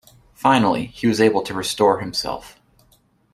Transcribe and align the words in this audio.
Finally, 0.33 0.87
he 0.87 1.05
was 1.05 1.21
able 1.21 1.43
to 1.43 1.53
restore 1.53 1.99
himself. 1.99 2.59